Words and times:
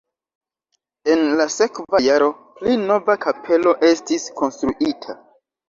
En 1.15 1.21
la 1.41 1.45
sekva 1.57 2.01
jaro 2.07 2.31
pli 2.63 2.75
nova 2.87 3.19
kapelo 3.29 3.77
estis 3.93 4.29
konstruita. 4.43 5.21